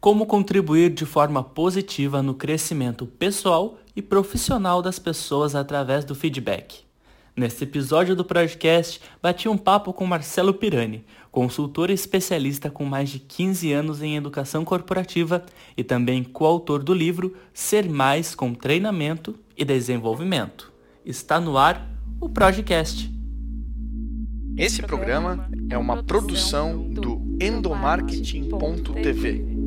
[0.00, 6.84] Como contribuir de forma positiva no crescimento pessoal e profissional das pessoas através do feedback.
[7.36, 13.18] Neste episódio do podcast, bati um papo com Marcelo Pirani, consultor especialista com mais de
[13.18, 15.44] 15 anos em educação corporativa
[15.76, 20.72] e também coautor do livro Ser Mais com Treinamento e Desenvolvimento.
[21.04, 21.86] Está no ar
[22.18, 23.12] o Projecast.
[24.56, 29.59] Esse programa é uma produção do endomarketing.tv.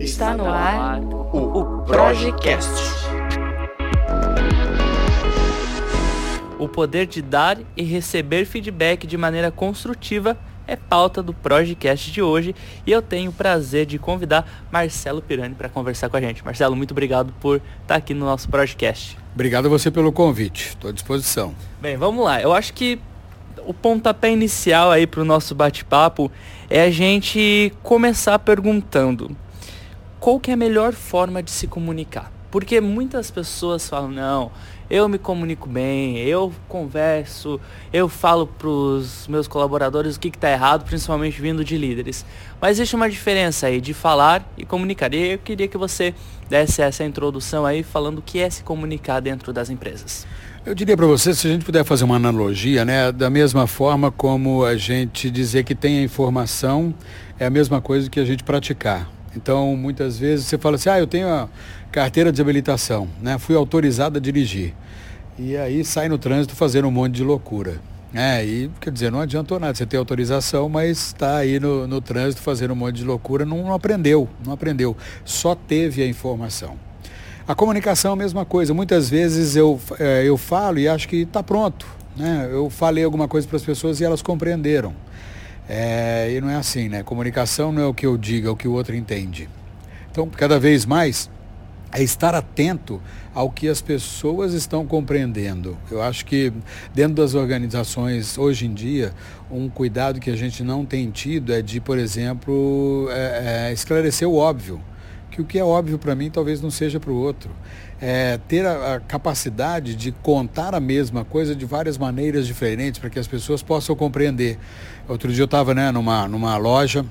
[0.00, 2.68] Está no ar o Projecast.
[6.58, 12.22] O poder de dar e receber feedback de maneira construtiva é pauta do Projecast de
[12.22, 12.54] hoje
[12.86, 16.44] e eu tenho o prazer de convidar Marcelo Pirani para conversar com a gente.
[16.44, 19.16] Marcelo, muito obrigado por estar aqui no nosso Projecast.
[19.34, 21.54] Obrigado a você pelo convite, estou à disposição.
[21.80, 22.40] Bem, vamos lá.
[22.40, 23.00] Eu acho que
[23.66, 26.30] o pontapé inicial aí para o nosso bate-papo
[26.70, 29.36] é a gente começar perguntando
[30.20, 32.32] qual que é a melhor forma de se comunicar.
[32.50, 34.50] Porque muitas pessoas falam, não,
[34.90, 37.60] eu me comunico bem, eu converso,
[37.92, 42.24] eu falo para os meus colaboradores o que está errado, principalmente vindo de líderes.
[42.58, 45.12] Mas existe uma diferença aí de falar e comunicar.
[45.12, 46.14] E eu queria que você
[46.48, 50.26] desse essa introdução aí falando o que é se comunicar dentro das empresas.
[50.64, 54.10] Eu diria para você, se a gente puder fazer uma analogia, né, da mesma forma
[54.10, 56.94] como a gente dizer que tem a informação,
[57.38, 59.17] é a mesma coisa que a gente praticar.
[59.38, 61.48] Então, muitas vezes você fala assim, ah, eu tenho a
[61.92, 64.74] carteira de habilitação, né, fui autorizado a dirigir.
[65.38, 67.80] E aí sai no trânsito fazendo um monte de loucura.
[68.12, 72.00] É, e quer dizer, não adiantou nada, você tem autorização, mas está aí no, no
[72.00, 76.76] trânsito fazendo um monte de loucura, não, não aprendeu, não aprendeu, só teve a informação.
[77.46, 78.74] A comunicação é a mesma coisa.
[78.74, 81.86] Muitas vezes eu, é, eu falo e acho que está pronto.
[82.14, 82.48] Né?
[82.50, 84.94] Eu falei alguma coisa para as pessoas e elas compreenderam.
[85.68, 87.02] É, e não é assim, né?
[87.02, 89.48] Comunicação não é o que eu digo, é o que o outro entende.
[90.10, 91.30] Então, cada vez mais,
[91.92, 93.00] é estar atento
[93.34, 95.76] ao que as pessoas estão compreendendo.
[95.90, 96.52] Eu acho que
[96.94, 99.12] dentro das organizações, hoje em dia,
[99.50, 104.28] um cuidado que a gente não tem tido é de, por exemplo, é, é esclarecer
[104.28, 104.80] o óbvio
[105.38, 107.50] que o que é óbvio para mim talvez não seja para o outro.
[108.00, 113.10] É, ter a, a, capacidade de contar a mesma coisa de várias maneiras diferentes para
[113.10, 114.58] que as pessoas possam compreender.
[115.08, 117.04] Outro dia eu estava né, numa, numa loja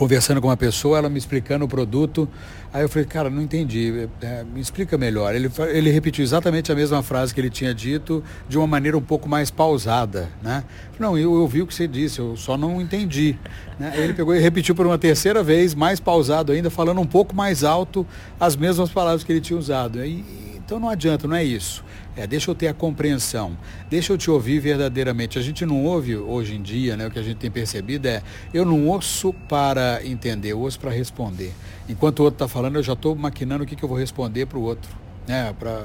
[0.00, 2.26] conversando com uma pessoa, ela me explicando o produto.
[2.72, 5.34] Aí eu falei, cara, não entendi, é, me explica melhor.
[5.34, 9.02] Ele, ele repetiu exatamente a mesma frase que ele tinha dito, de uma maneira um
[9.02, 10.64] pouco mais pausada, né?
[10.98, 13.38] Não, eu ouvi o que você disse, eu só não entendi.
[13.78, 13.92] Né?
[13.94, 17.62] Ele pegou e repetiu por uma terceira vez, mais pausado ainda, falando um pouco mais
[17.62, 18.06] alto
[18.38, 20.02] as mesmas palavras que ele tinha usado.
[20.02, 20.24] E,
[20.70, 21.82] então não adianta, não é isso.
[22.16, 23.58] É, deixa eu ter a compreensão,
[23.90, 25.36] deixa eu te ouvir verdadeiramente.
[25.36, 28.22] A gente não ouve hoje em dia, né, o que a gente tem percebido é,
[28.54, 31.52] eu não ouço para entender, eu ouço para responder.
[31.88, 34.46] Enquanto o outro está falando, eu já estou maquinando o que, que eu vou responder
[34.46, 34.88] para o outro,
[35.26, 35.82] né, pra,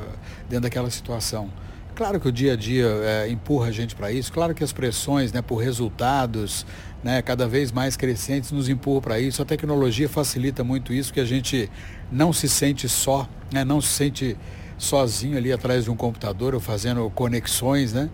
[0.47, 1.50] dentro daquela situação.
[1.95, 4.72] Claro que o dia a dia é, empurra a gente para isso, claro que as
[4.72, 6.63] pressões né, por resultados
[7.03, 9.41] né, cada vez mais crescentes nos empurram para isso.
[9.41, 11.72] A tecnologia facilita muito isso, que a gente
[12.12, 14.38] não se sente só, né, não se sente
[14.78, 18.09] sozinho ali atrás de um computador ou fazendo conexões, né?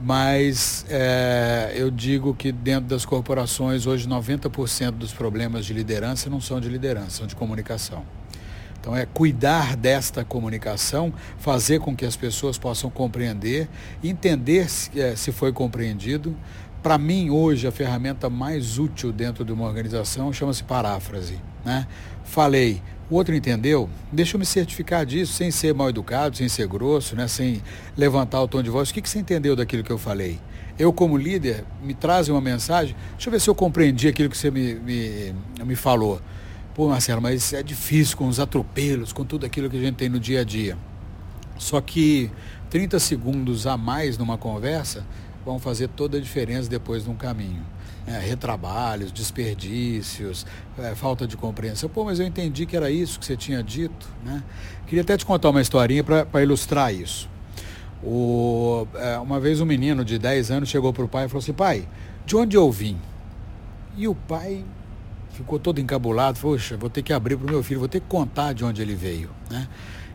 [0.00, 6.40] Mas é, eu digo que dentro das corporações, hoje 90% dos problemas de liderança não
[6.40, 8.04] são de liderança, são de comunicação.
[8.80, 13.68] Então é cuidar desta comunicação, fazer com que as pessoas possam compreender,
[14.02, 16.34] entender se, é, se foi compreendido.
[16.82, 21.38] Para mim, hoje, a ferramenta mais útil dentro de uma organização chama-se paráfrase.
[21.62, 21.86] Né?
[22.24, 23.90] Falei, o outro entendeu?
[24.12, 27.26] Deixa eu me certificar disso, sem ser mal educado, sem ser grosso, né?
[27.26, 27.60] sem
[27.96, 28.90] levantar o tom de voz.
[28.90, 30.38] O que, que você entendeu daquilo que eu falei?
[30.78, 32.94] Eu, como líder, me traz uma mensagem.
[33.12, 35.34] Deixa eu ver se eu compreendi aquilo que você me, me,
[35.64, 36.22] me falou.
[36.72, 40.08] Pô, Marcelo, mas é difícil com os atropelos, com tudo aquilo que a gente tem
[40.08, 40.78] no dia a dia.
[41.58, 42.30] Só que
[42.70, 45.04] 30 segundos a mais numa conversa
[45.44, 47.64] vão fazer toda a diferença depois de um caminho
[48.06, 50.46] é, retrabalhos, desperdícios,
[50.78, 51.88] é, falta de compreensão.
[51.88, 54.08] Pô, mas eu entendi que era isso que você tinha dito.
[54.24, 54.42] Né?
[54.86, 57.28] Queria até te contar uma historinha para ilustrar isso.
[58.02, 61.42] O, é, uma vez um menino de 10 anos chegou para o pai e falou
[61.42, 61.86] assim, pai,
[62.24, 62.98] de onde eu vim?
[63.96, 64.64] E o pai
[65.32, 68.06] ficou todo encabulado, poxa, vou ter que abrir para o meu filho, vou ter que
[68.06, 69.30] contar de onde ele veio.
[69.50, 69.68] Né?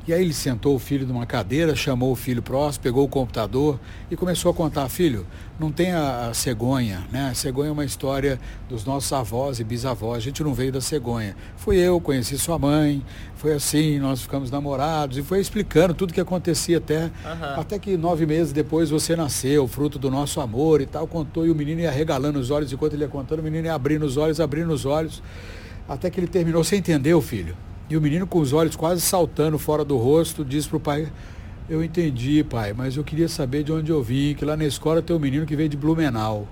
[0.08, 3.80] E aí ele sentou o filho numa cadeira, chamou o filho próximo, pegou o computador
[4.12, 5.26] e começou a contar, filho,
[5.60, 7.30] não tem a, a, cegonha, né?
[7.32, 10.80] A cegonha é uma história dos nossos avós e bisavós, a gente não veio da
[10.80, 11.36] cegonha.
[11.58, 13.04] Fui eu, conheci sua mãe,
[13.36, 17.60] foi assim, nós ficamos namorados e foi explicando tudo que acontecia até, uhum.
[17.60, 21.50] até que nove meses depois você nasceu, fruto do nosso amor e tal, contou e
[21.50, 24.18] o menino ia regalando os olhos, enquanto ele ia contando, o menino ia abrindo os
[24.18, 25.24] olhos, abrindo os olhos.
[25.90, 27.58] Até que ele terminou, você entendeu, filho?
[27.90, 31.12] E o menino com os olhos quase saltando fora do rosto, disse para o pai,
[31.68, 35.02] eu entendi, pai, mas eu queria saber de onde eu vim, que lá na escola
[35.02, 36.48] tem um menino que veio de Blumenau.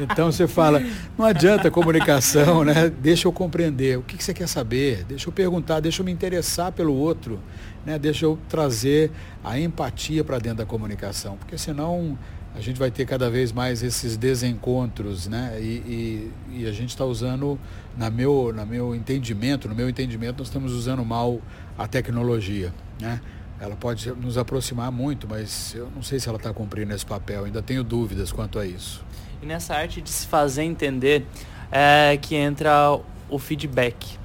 [0.00, 0.80] então você fala,
[1.18, 2.88] não adianta a comunicação, né?
[2.88, 3.98] Deixa eu compreender.
[3.98, 5.04] O que, que você quer saber?
[5.04, 7.40] Deixa eu perguntar, deixa eu me interessar pelo outro,
[7.84, 7.98] né?
[7.98, 9.10] Deixa eu trazer
[9.42, 12.16] a empatia para dentro da comunicação, porque senão
[12.54, 15.58] a gente vai ter cada vez mais esses desencontros, né?
[15.60, 17.58] E, e, e a gente está usando,
[17.96, 21.40] na meu, na meu entendimento, no meu entendimento, nós estamos usando mal
[21.78, 23.20] a tecnologia, né?
[23.60, 27.44] ela pode nos aproximar muito, mas eu não sei se ela está cumprindo esse papel,
[27.44, 29.04] ainda tenho dúvidas quanto a isso.
[29.42, 31.26] E nessa arte de se fazer entender
[31.70, 32.98] é que entra
[33.28, 34.18] o feedback.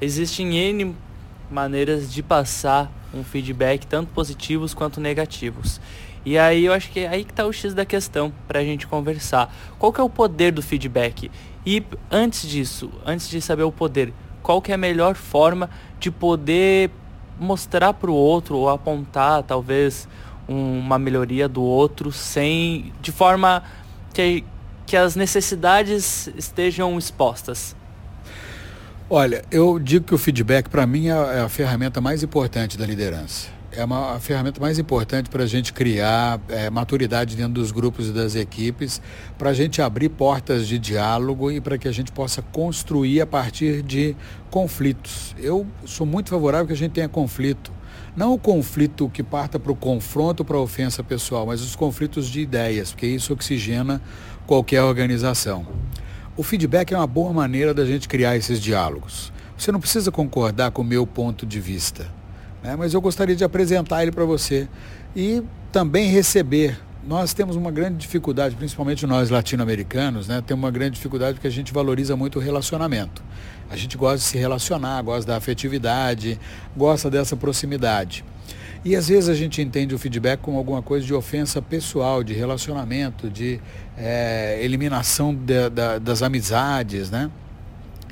[0.00, 0.94] Existem N
[1.50, 5.80] maneiras de passar um feedback, tanto positivos quanto negativos.
[6.24, 8.64] E aí eu acho que é aí que está o X da questão para a
[8.64, 9.52] gente conversar.
[9.78, 11.30] Qual que é o poder do feedback?
[11.66, 16.10] E antes disso, antes de saber o poder, qual que é a melhor forma de
[16.10, 16.90] poder
[17.38, 20.08] mostrar para o outro ou apontar talvez
[20.48, 23.64] um, uma melhoria do outro sem de forma
[24.14, 24.44] que,
[24.86, 27.74] que as necessidades estejam expostas.
[29.10, 32.86] Olha, eu digo que o feedback para mim é, é a ferramenta mais importante da
[32.86, 37.72] liderança é uma a ferramenta mais importante para a gente criar é, maturidade dentro dos
[37.72, 39.00] grupos e das equipes,
[39.38, 43.26] para a gente abrir portas de diálogo e para que a gente possa construir a
[43.26, 44.14] partir de
[44.50, 45.34] conflitos.
[45.38, 47.72] Eu sou muito favorável que a gente tenha conflito.
[48.14, 52.28] Não o conflito que parta para o confronto, para a ofensa pessoal, mas os conflitos
[52.28, 54.02] de ideias, porque isso oxigena
[54.46, 55.66] qualquer organização.
[56.36, 59.32] O feedback é uma boa maneira da gente criar esses diálogos.
[59.56, 62.21] Você não precisa concordar com o meu ponto de vista
[62.62, 62.76] né?
[62.76, 64.68] mas eu gostaria de apresentar ele para você
[65.14, 66.78] e também receber.
[67.04, 70.42] Nós temos uma grande dificuldade, principalmente nós latino-americanos, né?
[70.46, 73.22] temos uma grande dificuldade porque a gente valoriza muito o relacionamento.
[73.68, 76.38] A gente gosta de se relacionar, gosta da afetividade,
[76.76, 78.24] gosta dessa proximidade.
[78.84, 82.34] E às vezes a gente entende o feedback como alguma coisa de ofensa pessoal, de
[82.34, 83.60] relacionamento, de
[83.96, 87.30] é, eliminação de, de, das amizades, né?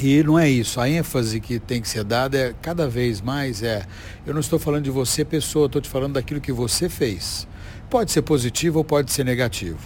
[0.03, 0.81] E não é isso.
[0.81, 3.85] A ênfase que tem que ser dada é cada vez mais é.
[4.27, 7.47] Eu não estou falando de você, pessoa, estou te falando daquilo que você fez.
[7.91, 9.79] Pode ser positivo ou pode ser negativo.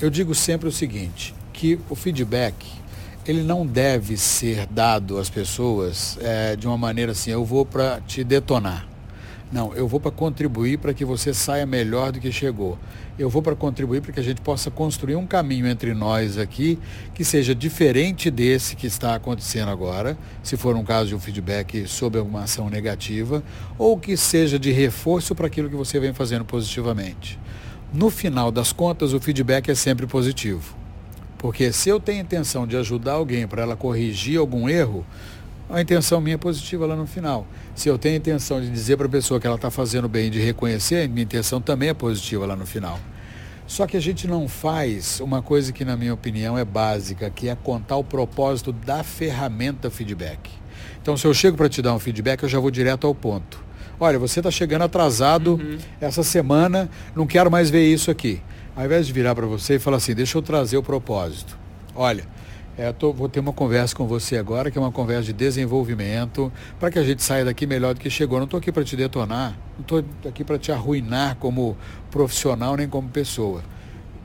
[0.00, 2.66] Eu digo sempre o seguinte, que o feedback
[3.26, 8.00] ele não deve ser dado às pessoas é, de uma maneira assim, eu vou para
[8.00, 8.93] te detonar.
[9.54, 12.76] Não, eu vou para contribuir para que você saia melhor do que chegou.
[13.16, 16.76] Eu vou para contribuir para que a gente possa construir um caminho entre nós aqui
[17.14, 21.86] que seja diferente desse que está acontecendo agora, se for um caso de um feedback
[21.86, 23.44] sobre alguma ação negativa,
[23.78, 27.38] ou que seja de reforço para aquilo que você vem fazendo positivamente.
[27.92, 30.74] No final das contas, o feedback é sempre positivo.
[31.38, 35.06] Porque se eu tenho intenção de ajudar alguém para ela corrigir algum erro,
[35.68, 37.46] a intenção minha é positiva lá no final.
[37.74, 40.30] Se eu tenho a intenção de dizer para a pessoa que ela está fazendo bem,
[40.30, 42.98] de reconhecer, minha intenção também é positiva lá no final.
[43.66, 47.48] Só que a gente não faz uma coisa que, na minha opinião, é básica, que
[47.48, 50.50] é contar o propósito da ferramenta feedback.
[51.00, 53.64] Então, se eu chego para te dar um feedback, eu já vou direto ao ponto.
[53.98, 55.78] Olha, você está chegando atrasado uhum.
[56.00, 58.42] essa semana, não quero mais ver isso aqui.
[58.76, 61.56] Ao invés de virar para você e falar assim, deixa eu trazer o propósito.
[61.94, 62.24] Olha,
[62.76, 66.52] é, tô, vou ter uma conversa com você agora, que é uma conversa de desenvolvimento,
[66.80, 68.38] para que a gente saia daqui melhor do que chegou.
[68.38, 71.76] Não estou aqui para te detonar, não estou aqui para te arruinar como
[72.10, 73.62] profissional nem como pessoa.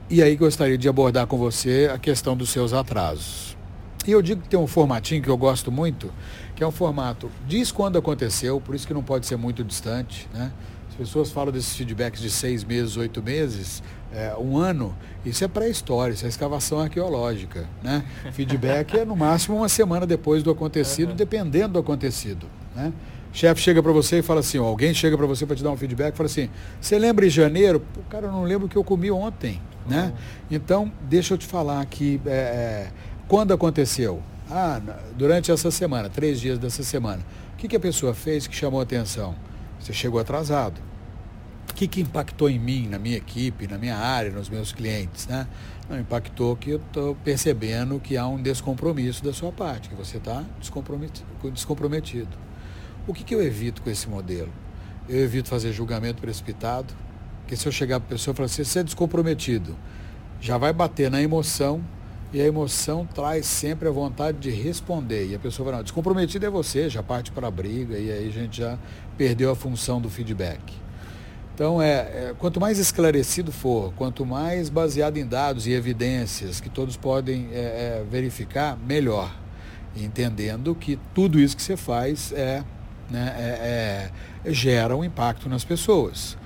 [0.10, 3.56] E aí gostaria de abordar com você a questão dos seus atrasos.
[4.08, 6.12] E eu digo que tem um formatinho que eu gosto muito,
[6.56, 10.28] que é um formato diz quando aconteceu, por isso que não pode ser muito distante,
[10.34, 10.52] né?
[11.00, 13.82] As pessoas falam desses feedbacks de seis meses, oito meses,
[14.14, 14.94] é, um ano,
[15.26, 17.70] isso é pré-história, isso é escavação arqueológica.
[17.82, 18.04] Né?
[18.34, 21.16] Feedback é no máximo uma semana depois do acontecido, uhum.
[21.16, 22.48] dependendo do acontecido.
[22.76, 22.92] Né?
[23.32, 25.72] Chefe chega para você e fala assim, ó, alguém chega para você para te dar
[25.72, 26.50] um feedback e fala assim,
[26.82, 27.82] você lembra em janeiro?
[27.96, 29.62] O cara, eu não lembro o que eu comi ontem.
[29.86, 29.92] Uhum.
[29.92, 30.14] Né?
[30.52, 32.92] Então, deixa eu te falar aqui, é, é,
[33.26, 34.22] quando aconteceu?
[34.52, 34.82] Ah,
[35.16, 37.22] durante essa semana, três dias dessa semana.
[37.54, 39.34] O que, que a pessoa fez que chamou a atenção?
[39.80, 40.89] Você chegou atrasado
[41.74, 45.28] que, que impactou em mim, na minha equipe, na minha área, nos meus clientes?
[45.28, 45.48] Né?
[45.90, 50.18] Não, impactou que eu estou percebendo que há um descompromisso da sua parte, que você
[50.18, 52.38] está descomprometido.
[53.08, 54.52] O que, que eu evito com esse modelo?
[55.08, 56.94] Eu evito fazer julgamento precipitado,
[57.42, 59.76] porque se eu chegar para a pessoa e falar assim, você é descomprometido,
[60.40, 61.84] já vai bater na emoção,
[62.32, 65.28] e a emoção traz sempre a vontade de responder.
[65.28, 68.28] E a pessoa vai, não, descomprometido é você, já parte para a briga, e aí
[68.28, 68.78] a gente já
[69.18, 70.62] perdeu a função do feedback.
[71.60, 76.70] Então, é, é, quanto mais esclarecido for, quanto mais baseado em dados e evidências que
[76.70, 79.30] todos podem é, é, verificar, melhor.
[79.94, 82.64] entendendo que tudo isso que você faz é,
[83.12, 84.10] né, é,
[84.46, 86.38] é, gera um impacto nas pessoas.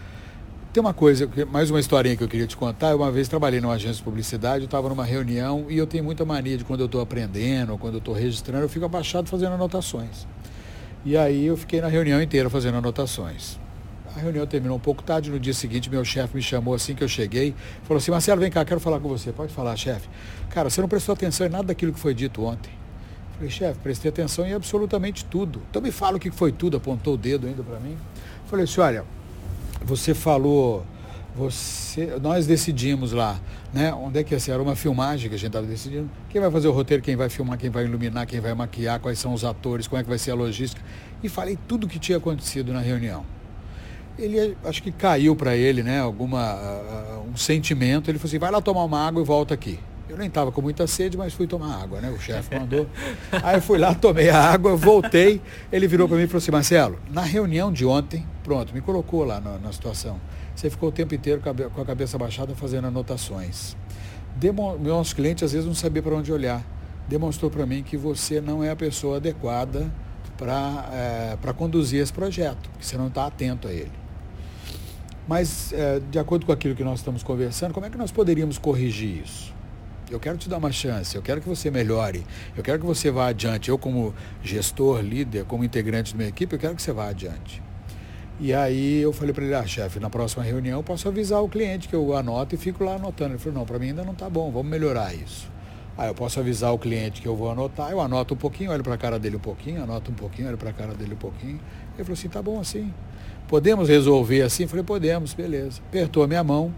[0.74, 2.90] Tem uma coisa, mais uma historinha que eu queria te contar.
[2.90, 6.04] Eu uma vez trabalhei numa agência de publicidade, eu estava numa reunião e eu tenho
[6.04, 9.54] muita mania de quando eu estou aprendendo, quando eu estou registrando, eu fico abaixado fazendo
[9.54, 10.26] anotações.
[11.06, 13.62] E aí eu fiquei na reunião inteira fazendo anotações.
[14.16, 17.04] A reunião terminou um pouco tarde, no dia seguinte meu chefe me chamou assim que
[17.04, 19.32] eu cheguei, falou assim, Marcelo, vem cá, quero falar com você.
[19.32, 20.08] Pode falar, chefe.
[20.52, 22.72] Cara, você não prestou atenção em nada daquilo que foi dito ontem.
[23.36, 25.64] Falei, chefe, prestei atenção em absolutamente tudo.
[25.70, 27.98] Então me fala o que foi tudo, apontou o dedo ainda para mim.
[28.46, 29.04] Falei assim, olha,
[29.82, 30.86] você falou,
[31.36, 33.40] você, nós decidimos lá,
[33.74, 33.92] né?
[33.92, 34.52] Onde é que ser?
[34.52, 36.08] Era uma filmagem que a gente estava decidindo.
[36.30, 39.18] Quem vai fazer o roteiro, quem vai filmar, quem vai iluminar, quem vai maquiar, quais
[39.18, 40.82] são os atores, como é que vai ser a logística.
[41.24, 43.26] E falei tudo o que tinha acontecido na reunião.
[44.18, 46.00] Ele, acho que caiu para ele, né?
[46.00, 46.60] Alguma,
[47.32, 48.10] um sentimento.
[48.10, 49.80] Ele falou assim, vai lá tomar uma água e volta aqui.
[50.08, 52.12] Eu nem estava com muita sede, mas fui tomar água, né?
[52.12, 52.88] O chefe mandou.
[53.42, 55.42] Aí eu fui lá, tomei a água, voltei.
[55.72, 59.24] Ele virou para mim e falou assim: Marcelo, na reunião de ontem, pronto, me colocou
[59.24, 60.20] lá na, na situação.
[60.56, 63.76] Você ficou o tempo inteiro com a cabeça baixada fazendo anotações.
[64.36, 66.64] Demo, meus clientes às vezes não sabiam para onde olhar.
[67.08, 69.92] Demonstrou para mim que você não é a pessoa adequada
[70.38, 74.03] para é, conduzir esse projeto, que você não está atento a ele.
[75.28, 78.58] Mas, é, de acordo com aquilo que nós estamos conversando, como é que nós poderíamos
[78.58, 79.54] corrigir isso?
[80.12, 82.26] Eu quero te dar uma chance, eu quero que você melhore,
[82.56, 83.70] eu quero que você vá adiante.
[83.70, 84.14] Eu, como
[84.44, 87.64] gestor, líder, como integrante da minha equipe, eu quero que você vá adiante.
[88.40, 91.48] E aí eu falei para ele, ah, chefe, na próxima reunião eu posso avisar o
[91.48, 93.32] cliente que eu anoto e fico lá anotando.
[93.32, 95.50] Ele falou, não, para mim ainda não está bom, vamos melhorar isso.
[95.98, 98.84] Aí eu posso avisar o cliente que eu vou anotar, eu anoto um pouquinho, olho
[98.84, 101.18] para a cara dele um pouquinho, anoto um pouquinho, olho para a cara dele um
[101.18, 101.60] pouquinho.
[101.96, 102.92] Ele falou assim, tá bom assim.
[103.48, 104.68] Podemos resolver assim?
[104.68, 105.82] Falei, podemos, beleza.
[105.88, 106.74] Apertou a minha mão,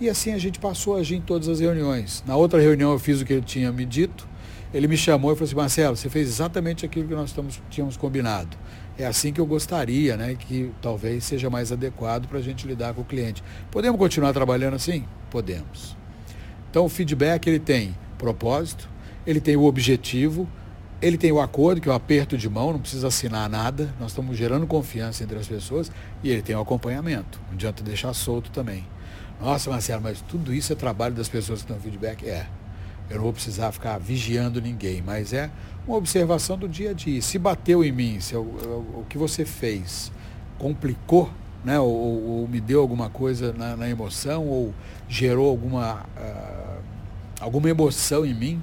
[0.00, 2.24] e assim a gente passou a agir em todas as reuniões.
[2.26, 4.28] Na outra reunião eu fiz o que ele tinha me dito.
[4.74, 7.34] Ele me chamou e falou assim, Marcelo, você fez exatamente aquilo que nós
[7.68, 8.56] tínhamos combinado.
[8.98, 10.34] É assim que eu gostaria, né?
[10.34, 13.44] Que talvez seja mais adequado para a gente lidar com o cliente.
[13.70, 15.04] Podemos continuar trabalhando assim?
[15.30, 15.96] Podemos.
[16.70, 18.88] Então o feedback ele tem propósito,
[19.26, 20.48] ele tem o objetivo,
[21.02, 24.12] ele tem o acordo, que é o aperto de mão, não precisa assinar nada, nós
[24.12, 25.90] estamos gerando confiança entre as pessoas,
[26.22, 28.86] e ele tem o acompanhamento, não adianta deixar solto também.
[29.40, 32.24] Nossa, Marcelo, mas tudo isso é trabalho das pessoas que dão feedback?
[32.24, 32.46] É.
[33.10, 35.50] Eu não vou precisar ficar vigiando ninguém, mas é
[35.86, 37.20] uma observação do dia a dia.
[37.20, 40.12] Se bateu em mim, se eu, eu, o que você fez
[40.56, 41.28] complicou,
[41.64, 44.72] né, ou, ou me deu alguma coisa na, na emoção, ou
[45.08, 46.82] gerou alguma, uh,
[47.40, 48.62] alguma emoção em mim,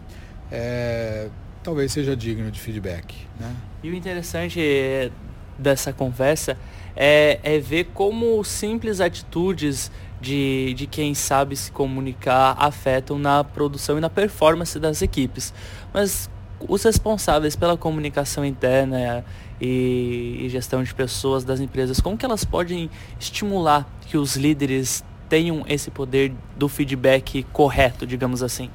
[0.49, 1.27] é,
[1.69, 3.15] talvez seja digno de feedback.
[3.39, 3.55] Né?
[3.83, 5.11] E o interessante
[5.55, 6.57] dessa conversa
[6.95, 13.99] é, é ver como simples atitudes de, de quem sabe se comunicar afetam na produção
[13.99, 15.53] e na performance das equipes.
[15.93, 16.27] Mas
[16.59, 19.23] os responsáveis pela comunicação interna
[19.61, 25.03] e, e, gestão de pessoas das empresas, como que elas podem estimular que os líderes
[25.29, 28.71] tenham esse poder do feedback correto, digamos assim?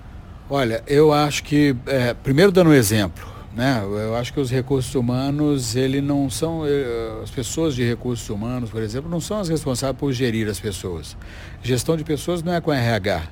[0.49, 3.83] Olha, eu acho que, é, primeiro dando um exemplo, né?
[3.83, 8.69] Eu acho que os recursos humanos, ele não são eh, as pessoas de recursos humanos,
[8.69, 11.17] por exemplo, não são as responsáveis por gerir as pessoas.
[11.63, 13.23] Gestão de pessoas não é com RH,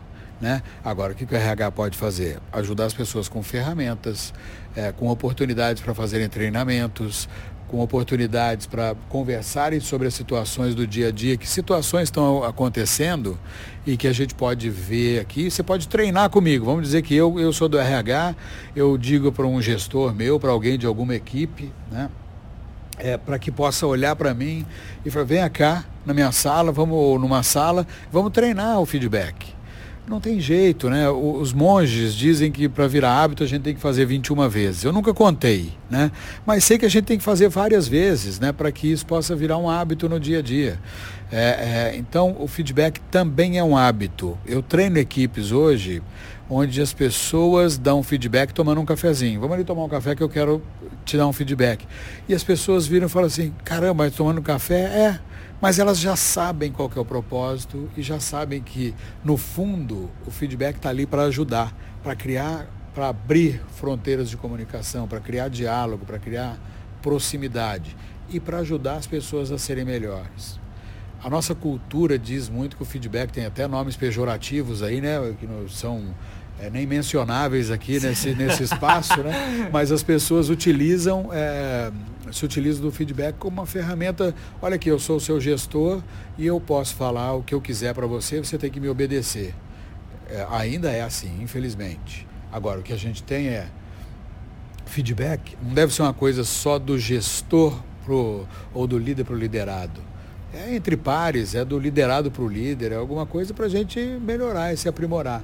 [0.40, 0.62] né?
[0.83, 2.38] Agora, o que o RH pode fazer?
[2.52, 4.33] Ajudar as pessoas com ferramentas,
[4.75, 7.28] é, com oportunidades para fazerem treinamentos,
[7.73, 13.38] com oportunidades para conversarem sobre as situações do dia a dia, que situações estão acontecendo
[13.87, 15.50] e que a gente pode ver aqui.
[15.50, 16.67] Você pode treinar comigo.
[16.67, 18.37] Vamos dizer que eu, eu sou do RH,
[18.76, 22.11] eu digo para um gestor meu, para alguém de alguma equipe, né?
[22.99, 24.67] É, para que possa olhar para mim
[25.02, 29.51] e falar, venha cá na minha sala, vamos numa sala, vamos treinar o feedback.
[30.06, 31.09] Não tem jeito, né?
[31.09, 34.82] Os monges dizem que para virar hábito a gente tem que fazer 21 vezes.
[34.82, 36.11] Eu nunca contei, né?
[36.44, 38.50] Mas sei que a gente tem que fazer várias vezes, né?
[38.50, 40.78] Para que isso possa virar um hábito no dia a dia.
[41.30, 44.37] É, é, então, o feedback também é um hábito.
[44.44, 46.02] Eu treino equipes hoje
[46.54, 49.40] onde as pessoas dão feedback tomando um cafezinho.
[49.40, 50.62] Vamos ali tomar um café que eu quero
[51.04, 51.87] te dar um feedback.
[52.28, 54.82] E as pessoas viram e falam assim: caramba, tomando café?
[54.82, 55.21] É
[55.62, 58.92] mas elas já sabem qual é o propósito e já sabem que,
[59.25, 65.06] no fundo, o feedback está ali para ajudar, para criar, para abrir fronteiras de comunicação,
[65.06, 66.59] para criar diálogo, para criar
[67.00, 67.97] proximidade
[68.28, 70.59] e para ajudar as pessoas a serem melhores.
[71.23, 75.32] A nossa cultura diz muito que o feedback tem até nomes pejorativos aí, né?
[75.38, 76.12] Que são
[76.62, 79.69] é, nem mencionáveis aqui nesse, nesse espaço, né?
[79.73, 81.90] Mas as pessoas utilizam é,
[82.31, 84.33] se utiliza do feedback como uma ferramenta.
[84.61, 86.00] Olha aqui, eu sou o seu gestor
[86.38, 89.54] e eu posso falar o que eu quiser para você, você tem que me obedecer.
[90.31, 92.26] É, ainda é assim, infelizmente.
[92.52, 93.66] Agora, o que a gente tem é
[94.87, 99.38] feedback não deve ser uma coisa só do gestor pro, ou do líder para o
[99.38, 100.00] liderado.
[100.54, 103.99] É entre pares, é do liderado para o líder, é alguma coisa para a gente
[103.99, 105.42] melhorar e se aprimorar.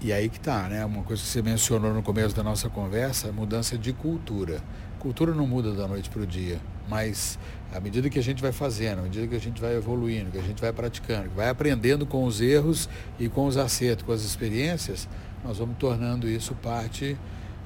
[0.00, 0.84] E aí que está, né?
[0.84, 4.62] Uma coisa que você mencionou no começo da nossa conversa, mudança de cultura.
[5.00, 7.36] Cultura não muda da noite para o dia, mas
[7.74, 10.38] à medida que a gente vai fazendo, à medida que a gente vai evoluindo, que
[10.38, 12.88] a gente vai praticando, que vai aprendendo com os erros
[13.18, 15.08] e com os acertos, com as experiências,
[15.44, 17.16] nós vamos tornando isso parte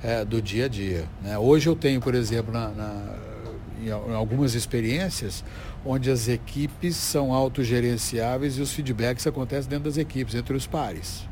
[0.03, 1.05] é, do dia a dia.
[1.23, 1.37] Né?
[1.39, 3.15] Hoje eu tenho, por exemplo, na, na,
[3.83, 5.45] em algumas experiências,
[5.85, 11.31] onde as equipes são autogerenciáveis e os feedbacks acontecem dentro das equipes, entre os pares.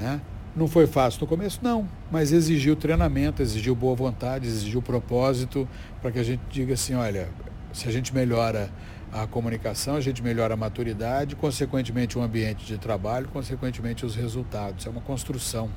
[0.00, 0.20] Né?
[0.56, 1.60] Não foi fácil no começo?
[1.62, 5.68] Não, mas exigiu treinamento, exigiu boa vontade, exigiu propósito
[6.00, 7.28] para que a gente diga assim, olha,
[7.72, 8.70] se a gente melhora
[9.12, 14.86] a comunicação, a gente melhora a maturidade, consequentemente o ambiente de trabalho, consequentemente os resultados.
[14.86, 15.68] É uma construção.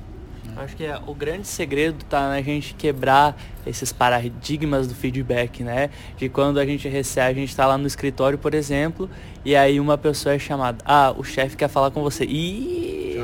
[0.44, 0.54] Né?
[0.56, 5.90] Acho que é, o grande segredo está na gente quebrar esses paradigmas do feedback, né?
[6.16, 9.10] De quando a gente recebe, a gente está lá no escritório, por exemplo,
[9.44, 12.24] e aí uma pessoa é chamada, ah, o chefe quer falar com você.
[12.24, 13.22] E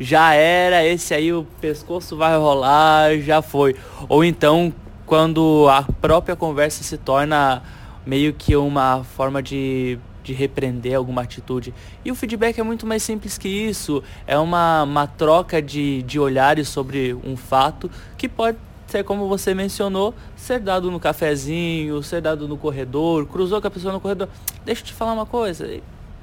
[0.00, 0.84] já era.
[0.84, 3.76] esse aí o pescoço vai rolar, já foi.
[4.08, 4.72] Ou então,
[5.04, 7.62] quando a própria conversa se torna
[8.06, 11.74] meio que uma forma de, de repreender alguma atitude.
[12.04, 14.02] E o feedback é muito mais simples que isso.
[14.26, 19.54] É uma, uma troca de, de olhares sobre um fato que pode ser, como você
[19.54, 24.28] mencionou, ser dado no cafezinho, ser dado no corredor, cruzou com a pessoa no corredor.
[24.64, 25.80] Deixa eu te falar uma coisa.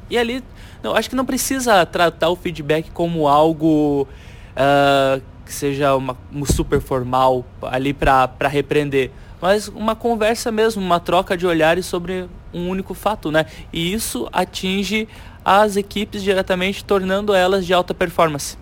[0.09, 0.43] E ali,
[0.83, 4.07] não, acho que não precisa tratar o feedback como algo
[4.53, 9.11] uh, que seja uma, um super formal ali para repreender
[9.41, 13.45] mas uma conversa mesmo, uma troca de olhares sobre um único fato, né?
[13.71, 15.07] E isso atinge
[15.45, 18.57] as equipes diretamente, tornando elas de alta performance.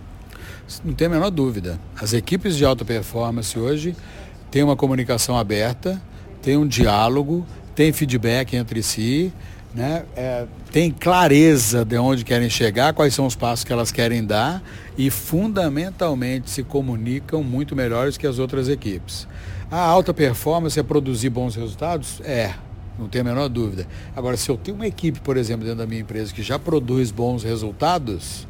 [0.83, 1.79] Não tem a menor dúvida.
[1.99, 3.95] As equipes de alta performance hoje
[4.51, 6.01] têm uma comunicação aberta,
[6.41, 9.31] têm um diálogo, têm feedback entre si,
[9.75, 10.05] né?
[10.15, 14.63] É, tem clareza de onde querem chegar, quais são os passos que elas querem dar
[14.97, 19.27] e fundamentalmente se comunicam muito melhores que as outras equipes.
[19.69, 22.21] A alta performance é produzir bons resultados?
[22.21, 22.53] É,
[22.97, 23.85] não tem a menor dúvida.
[24.15, 27.11] Agora, se eu tenho uma equipe, por exemplo, dentro da minha empresa que já produz
[27.11, 28.47] bons resultados,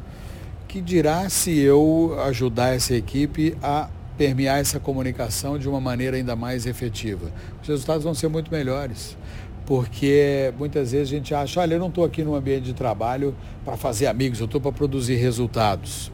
[0.68, 6.36] que dirá se eu ajudar essa equipe a permear essa comunicação de uma maneira ainda
[6.36, 7.32] mais efetiva?
[7.60, 9.16] Os resultados vão ser muito melhores.
[9.66, 13.34] Porque muitas vezes a gente acha, olha, eu não estou aqui no ambiente de trabalho
[13.64, 16.12] para fazer amigos, eu estou para produzir resultados.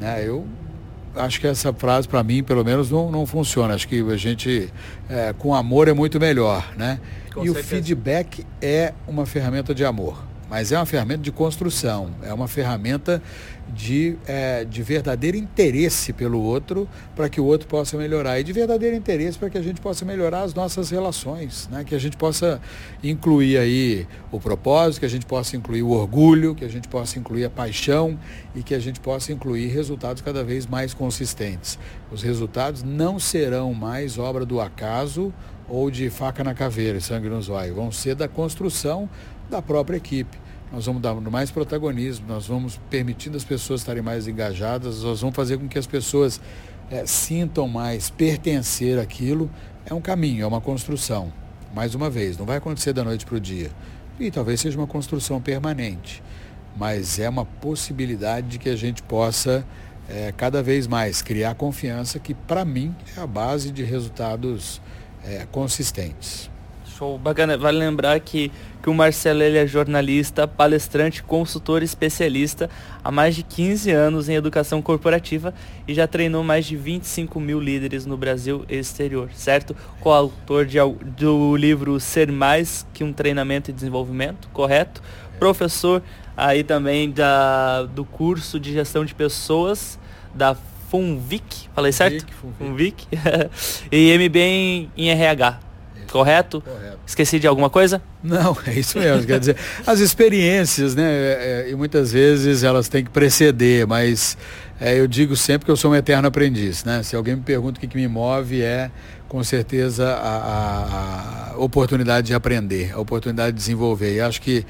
[0.00, 0.26] Né?
[0.26, 0.46] Eu
[1.16, 3.74] acho que essa frase, para mim, pelo menos, não, não funciona.
[3.74, 4.72] Acho que a gente,
[5.08, 7.00] é, com amor, é muito melhor, né?
[7.32, 7.60] Com e certeza.
[7.60, 12.46] o feedback é uma ferramenta de amor, mas é uma ferramenta de construção, é uma
[12.46, 13.22] ferramenta
[13.68, 18.52] de, é, de verdadeiro interesse pelo outro para que o outro possa melhorar e de
[18.52, 21.82] verdadeiro interesse para que a gente possa melhorar as nossas relações, né?
[21.84, 22.60] que a gente possa
[23.02, 27.18] incluir aí o propósito, que a gente possa incluir o orgulho, que a gente possa
[27.18, 28.18] incluir a paixão
[28.54, 31.78] e que a gente possa incluir resultados cada vez mais consistentes.
[32.12, 35.32] Os resultados não serão mais obra do acaso
[35.68, 39.08] ou de faca na caveira, sangue nos olhos, vão ser da construção
[39.50, 44.26] da própria equipe nós vamos dar mais protagonismo, nós vamos permitindo as pessoas estarem mais
[44.26, 46.40] engajadas, nós vamos fazer com que as pessoas
[46.90, 49.48] é, sintam mais pertencer àquilo.
[49.86, 51.32] É um caminho, é uma construção.
[51.72, 53.70] Mais uma vez, não vai acontecer da noite para o dia.
[54.18, 56.20] E talvez seja uma construção permanente,
[56.76, 59.64] mas é uma possibilidade de que a gente possa
[60.08, 64.80] é, cada vez mais criar confiança, que para mim é a base de resultados
[65.24, 66.50] é, consistentes.
[66.96, 67.58] Show, bacana.
[67.58, 72.70] Vale lembrar que, que o Marcelo ele é jornalista, palestrante, consultor especialista
[73.02, 75.52] há mais de 15 anos em educação corporativa
[75.88, 79.74] e já treinou mais de 25 mil líderes no Brasil e exterior, certo?
[79.98, 80.78] Coautor de,
[81.16, 85.02] do livro Ser Mais que um Treinamento e Desenvolvimento, correto?
[85.36, 86.00] Professor
[86.36, 89.98] aí também da, do curso de gestão de pessoas
[90.32, 90.56] da
[90.90, 92.26] FUNVIC, falei certo?
[92.58, 93.06] FUNVIC.
[93.90, 95.60] E MBA em, em RH,
[96.10, 96.60] correto?
[96.60, 96.98] Correto.
[97.06, 98.00] Esqueci de alguma coisa?
[98.22, 99.26] Não, é isso mesmo.
[99.26, 101.04] Quer dizer, as experiências, né?
[101.04, 104.36] É, é, e muitas vezes elas têm que preceder, mas
[104.80, 107.02] é, eu digo sempre que eu sou um eterno aprendiz, né?
[107.02, 108.90] Se alguém me pergunta o que, que me move, é
[109.28, 114.14] com certeza a, a, a, oportunidade de aprender, a oportunidade de desenvolver.
[114.14, 114.64] E acho que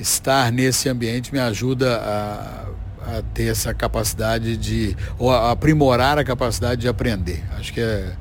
[0.00, 2.66] estar nesse ambiente me ajuda a,
[3.06, 7.44] a ter essa capacidade de, ou aprimorar a capacidade de aprender.
[7.56, 8.12] Acho que é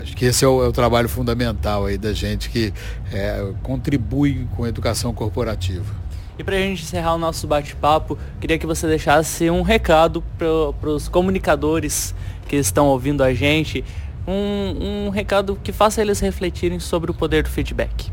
[0.00, 2.72] Acho que esse é o, é o trabalho fundamental aí da gente que
[3.12, 5.94] é, contribui com a educação corporativa.
[6.38, 10.90] E para a gente encerrar o nosso bate-papo, queria que você deixasse um recado para
[10.90, 12.14] os comunicadores
[12.48, 13.84] que estão ouvindo a gente
[14.26, 18.10] um, um recado que faça eles refletirem sobre o poder do feedback.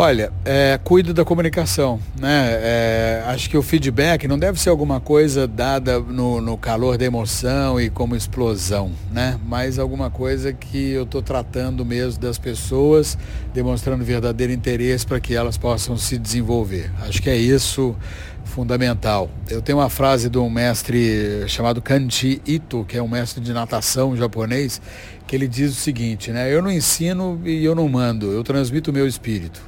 [0.00, 2.50] Olha, é, cuide da comunicação, né?
[2.52, 7.04] É, acho que o feedback não deve ser alguma coisa dada no, no calor da
[7.04, 9.36] emoção e como explosão, né?
[9.44, 13.18] Mas alguma coisa que eu estou tratando mesmo das pessoas,
[13.52, 16.92] demonstrando verdadeiro interesse para que elas possam se desenvolver.
[17.00, 17.96] Acho que é isso
[18.44, 19.28] fundamental.
[19.50, 23.52] Eu tenho uma frase de um mestre chamado Kanji Ito, que é um mestre de
[23.52, 24.80] natação japonês,
[25.26, 26.54] que ele diz o seguinte, né?
[26.54, 29.60] Eu não ensino e eu não mando, eu transmito o meu espírito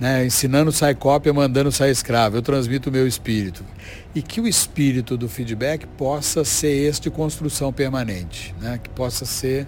[0.00, 0.24] né?
[0.24, 2.36] ensinando sai cópia, mandando sai escravo.
[2.36, 3.64] Eu transmito o meu espírito.
[4.14, 8.78] E que o espírito do feedback possa ser este de construção permanente, né?
[8.82, 9.66] que possa ser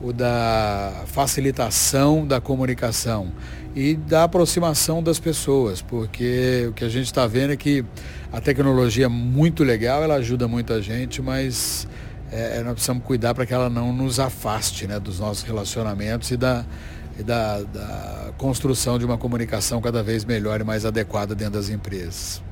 [0.00, 3.30] o da facilitação da comunicação
[3.74, 7.84] e da aproximação das pessoas, porque o que a gente está vendo é que
[8.32, 11.86] a tecnologia é muito legal, ela ajuda muita gente, mas
[12.32, 16.36] é, nós precisamos cuidar para que ela não nos afaste né, dos nossos relacionamentos e
[16.36, 16.64] da,
[17.20, 21.68] e da, da construção de uma comunicação cada vez melhor e mais adequada dentro das
[21.68, 22.42] empresas.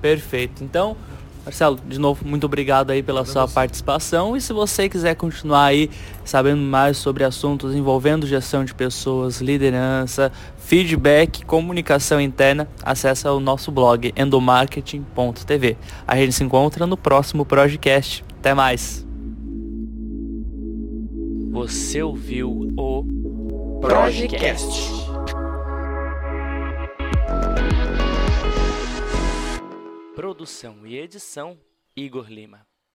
[0.00, 0.62] Perfeito.
[0.62, 0.96] Então,
[1.44, 4.36] Marcelo, de novo, muito obrigado aí pela sua participação.
[4.36, 5.90] E se você quiser continuar aí
[6.24, 13.72] sabendo mais sobre assuntos envolvendo gestão de pessoas, liderança, feedback, comunicação interna, acesse o nosso
[13.72, 15.76] blog endomarketing.tv.
[16.06, 18.24] A gente se encontra no próximo podcast.
[18.38, 19.06] Até mais.
[21.50, 23.04] Você ouviu o
[23.82, 24.80] Projecast.
[30.14, 31.58] Produção e edição
[31.96, 32.64] Igor Lima.